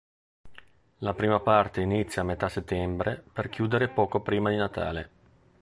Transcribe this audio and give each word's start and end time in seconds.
La 0.97 1.13
prima 1.13 1.39
parte 1.41 1.79
inizia 1.81 2.23
a 2.23 2.25
metà 2.25 2.49
settembre 2.49 3.23
per 3.31 3.49
chiudere 3.49 3.87
poco 3.87 4.19
prima 4.21 4.49
di 4.49 4.55
Natale. 4.55 5.09